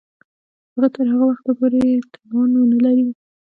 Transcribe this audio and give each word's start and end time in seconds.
هغه 0.73 0.87
تر 0.95 1.05
هغه 1.11 1.25
وخته 1.29 1.51
پوري 1.57 1.87
توان 2.13 2.49
ونه 2.55 2.77
لري. 2.85 3.07